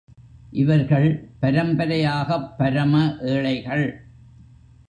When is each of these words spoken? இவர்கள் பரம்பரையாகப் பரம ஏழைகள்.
இவர்கள் 0.51 1.29
பரம்பரையாகப் 1.41 2.57
பரம 2.57 3.17
ஏழைகள். 3.21 4.05